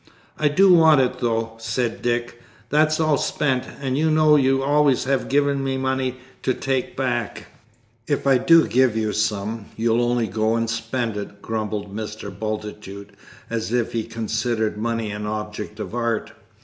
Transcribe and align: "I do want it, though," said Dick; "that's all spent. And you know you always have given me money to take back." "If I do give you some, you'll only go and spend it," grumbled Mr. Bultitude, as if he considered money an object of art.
"I 0.39 0.47
do 0.47 0.73
want 0.73 0.99
it, 0.99 1.19
though," 1.19 1.53
said 1.59 2.01
Dick; 2.01 2.41
"that's 2.71 2.99
all 2.99 3.17
spent. 3.19 3.65
And 3.79 3.99
you 3.99 4.09
know 4.09 4.35
you 4.35 4.63
always 4.63 5.03
have 5.03 5.29
given 5.29 5.63
me 5.63 5.77
money 5.77 6.15
to 6.41 6.55
take 6.55 6.97
back." 6.97 7.45
"If 8.07 8.25
I 8.25 8.39
do 8.39 8.65
give 8.65 8.97
you 8.97 9.13
some, 9.13 9.65
you'll 9.77 10.01
only 10.01 10.25
go 10.25 10.55
and 10.55 10.67
spend 10.67 11.17
it," 11.17 11.39
grumbled 11.43 11.95
Mr. 11.95 12.31
Bultitude, 12.31 13.11
as 13.47 13.71
if 13.71 13.91
he 13.93 14.03
considered 14.03 14.75
money 14.75 15.11
an 15.11 15.27
object 15.27 15.79
of 15.79 15.93
art. 15.93 16.31